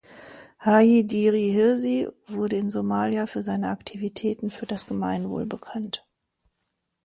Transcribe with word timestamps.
Haji 0.57 1.03
Dirie 1.05 1.51
Hirsi 1.51 2.07
wurde 2.25 2.55
in 2.55 2.71
Somalia 2.71 3.27
für 3.27 3.43
seine 3.43 3.67
Aktivitäten 3.69 4.49
für 4.49 4.65
das 4.65 4.87
Gemeinwohl 4.87 5.45
bekannt. 5.45 6.07